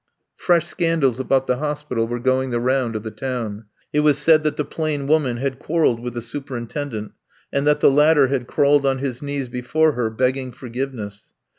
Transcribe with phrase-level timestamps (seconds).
[0.35, 3.65] Fresh scandals about the hospital were going the round of the town.
[3.93, 7.11] It was said that the plain woman had quarrelled with the superintendent,
[7.53, 11.33] and that the latter had crawled on his knees before her begging forgiveness.